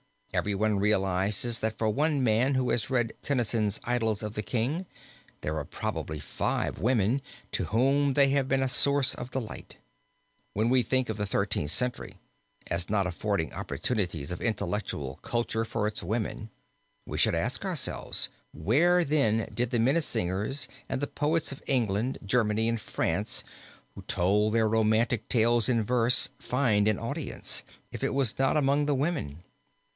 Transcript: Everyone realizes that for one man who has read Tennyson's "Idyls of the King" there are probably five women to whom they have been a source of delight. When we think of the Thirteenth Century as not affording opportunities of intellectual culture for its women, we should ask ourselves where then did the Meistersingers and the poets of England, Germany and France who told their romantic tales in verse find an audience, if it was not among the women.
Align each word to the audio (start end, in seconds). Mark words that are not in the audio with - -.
Everyone 0.33 0.79
realizes 0.79 1.59
that 1.59 1.77
for 1.77 1.89
one 1.89 2.23
man 2.23 2.55
who 2.55 2.69
has 2.69 2.89
read 2.89 3.13
Tennyson's 3.21 3.79
"Idyls 3.83 4.23
of 4.23 4.33
the 4.33 4.41
King" 4.41 4.85
there 5.41 5.57
are 5.57 5.65
probably 5.65 6.19
five 6.19 6.79
women 6.79 7.21
to 7.51 7.65
whom 7.65 8.13
they 8.13 8.29
have 8.29 8.47
been 8.47 8.63
a 8.63 8.69
source 8.69 9.13
of 9.13 9.29
delight. 9.29 9.77
When 10.53 10.69
we 10.69 10.81
think 10.83 11.09
of 11.09 11.17
the 11.17 11.25
Thirteenth 11.25 11.69
Century 11.69 12.15
as 12.67 12.89
not 12.89 13.05
affording 13.05 13.51
opportunities 13.53 14.31
of 14.31 14.41
intellectual 14.41 15.17
culture 15.17 15.65
for 15.65 15.85
its 15.85 16.01
women, 16.01 16.49
we 17.05 17.17
should 17.17 17.35
ask 17.35 17.63
ourselves 17.65 18.29
where 18.53 19.03
then 19.03 19.49
did 19.53 19.69
the 19.69 19.79
Meistersingers 19.79 20.67
and 20.89 20.99
the 21.01 21.07
poets 21.07 21.51
of 21.51 21.61
England, 21.67 22.17
Germany 22.25 22.69
and 22.69 22.79
France 22.81 23.43
who 23.93 24.01
told 24.03 24.53
their 24.53 24.67
romantic 24.69 25.27
tales 25.29 25.67
in 25.69 25.83
verse 25.83 26.29
find 26.39 26.87
an 26.87 26.97
audience, 26.97 27.63
if 27.91 28.01
it 28.03 28.13
was 28.15 28.39
not 28.39 28.55
among 28.57 28.85
the 28.87 28.95
women. 28.95 29.43